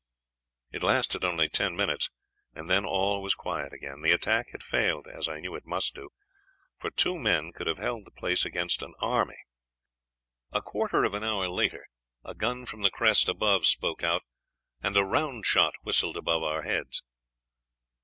[0.71, 2.09] It lasted only ten minutes,
[2.55, 4.01] and then all was quiet again.
[4.01, 6.09] "The attack had failed, as I knew it must do,
[6.79, 9.37] for two men could have held the place against an army;
[10.51, 11.85] a quarter of an hour later
[12.23, 14.23] a gun from the crest above spoke out,
[14.81, 17.03] and a round shot whistled above our heads.